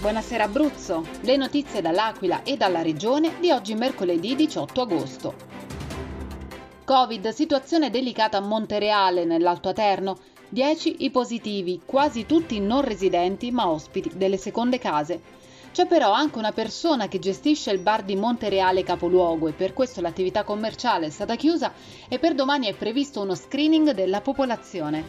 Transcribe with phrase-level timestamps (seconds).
[0.00, 5.34] Buonasera Abruzzo, le notizie dall'Aquila e dalla regione di oggi mercoledì 18 agosto.
[6.86, 10.16] Covid, situazione delicata a Montereale nell'Alto Aterno,
[10.48, 15.20] 10 i positivi, quasi tutti non residenti ma ospiti delle seconde case.
[15.70, 20.00] C'è però anche una persona che gestisce il bar di Montereale capoluogo e per questo
[20.00, 21.74] l'attività commerciale è stata chiusa
[22.08, 25.04] e per domani è previsto uno screening della popolazione.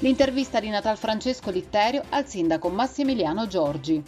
[0.00, 4.02] L'intervista di Natal Francesco Litterio al sindaco Massimiliano Giorgi.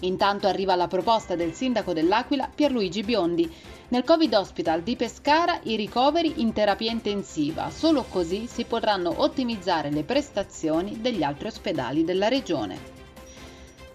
[0.00, 3.50] Intanto arriva la proposta del sindaco dell'Aquila Pierluigi Biondi.
[3.88, 9.90] Nel Covid Hospital di Pescara i ricoveri in terapia intensiva, solo così si potranno ottimizzare
[9.90, 12.95] le prestazioni degli altri ospedali della regione.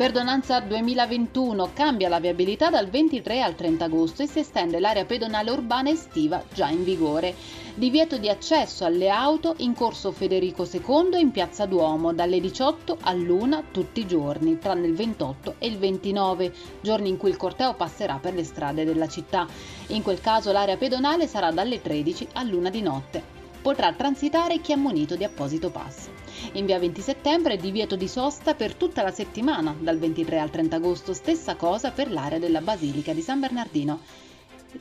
[0.02, 5.52] Perdonanza 2021 cambia la viabilità dal 23 al 30 agosto e si estende l'area pedonale
[5.52, 7.36] urbana estiva già in vigore.
[7.76, 13.66] Divieto di accesso alle auto in corso Federico II in piazza Duomo dalle 18 all'1
[13.70, 18.18] tutti i giorni, tranne il 28 e il 29, giorni in cui il corteo passerà
[18.20, 19.46] per le strade della città.
[19.90, 24.76] In quel caso l'area pedonale sarà dalle 13 all'1 di notte potrà transitare chi è
[24.76, 26.10] munito di apposito pass.
[26.54, 30.76] In via 20 settembre divieto di sosta per tutta la settimana, dal 23 al 30
[30.76, 34.00] agosto, stessa cosa per l'area della Basilica di San Bernardino.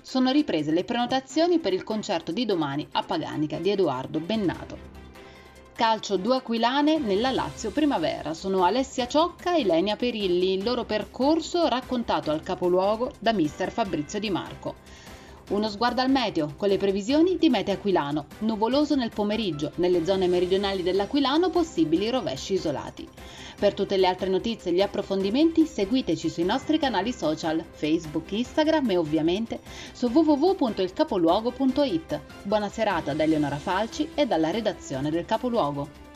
[0.00, 4.98] Sono riprese le prenotazioni per il concerto di domani a Paganica di Edoardo Bennato.
[5.74, 8.34] Calcio due aquilane nella Lazio Primavera.
[8.34, 10.52] Sono Alessia Ciocca e Lenia Perilli.
[10.52, 14.74] Il loro percorso raccontato al capoluogo da mister Fabrizio Di Marco.
[15.50, 18.26] Uno sguardo al meteo con le previsioni di Mete Aquilano.
[18.40, 23.08] Nuvoloso nel pomeriggio, nelle zone meridionali dell'Aquilano possibili rovesci isolati.
[23.58, 28.90] Per tutte le altre notizie e gli approfondimenti seguiteci sui nostri canali social, Facebook, Instagram
[28.90, 29.58] e ovviamente
[29.92, 32.20] su www.ilcapoluogo.it.
[32.44, 36.09] Buona serata da Eleonora Falci e dalla redazione del Capoluogo.